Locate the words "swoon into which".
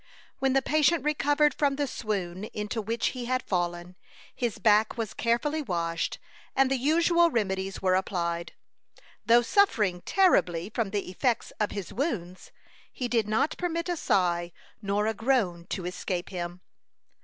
1.85-3.09